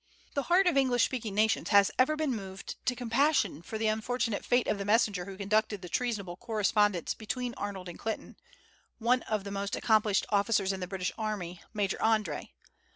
The 0.33 0.41
heart 0.49 0.65
of 0.65 0.75
English 0.77 1.05
speaking 1.05 1.35
nations 1.35 1.69
has 1.69 1.91
ever 1.99 2.15
been 2.15 2.31
moved 2.35 2.75
to 2.87 2.95
compassion 2.95 3.61
for 3.61 3.77
the 3.77 3.85
unfortunate 3.85 4.43
fate 4.43 4.65
of 4.65 4.79
the 4.79 4.83
messenger 4.83 5.25
who 5.25 5.37
conducted 5.37 5.83
the 5.83 5.89
treasonable 5.89 6.37
correspondence 6.37 7.13
between 7.13 7.53
Arnold 7.53 7.87
and 7.87 7.99
Clinton, 7.99 8.35
one 8.97 9.21
of 9.21 9.43
the 9.43 9.51
most 9.51 9.75
accomplished 9.75 10.25
officers 10.29 10.73
in 10.73 10.79
the 10.79 10.87
British 10.87 11.11
army, 11.19 11.61
Major 11.71 11.97
André. 11.99 12.49